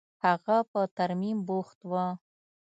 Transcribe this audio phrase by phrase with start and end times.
[0.25, 1.91] هغه په ترميم بوخت و.